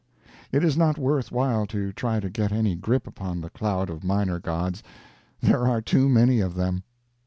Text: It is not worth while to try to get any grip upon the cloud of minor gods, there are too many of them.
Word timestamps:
It 0.51 0.63
is 0.63 0.75
not 0.75 0.97
worth 0.97 1.31
while 1.31 1.67
to 1.67 1.93
try 1.93 2.19
to 2.19 2.27
get 2.27 2.51
any 2.51 2.73
grip 2.75 3.05
upon 3.05 3.39
the 3.39 3.51
cloud 3.51 3.87
of 3.91 4.03
minor 4.03 4.39
gods, 4.39 4.81
there 5.41 5.67
are 5.67 5.79
too 5.79 6.09
many 6.09 6.39
of 6.39 6.55
them. 6.55 6.81